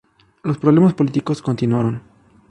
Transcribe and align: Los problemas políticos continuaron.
Los 0.41 0.57
problemas 0.57 0.95
políticos 0.95 1.43
continuaron. 1.43 2.01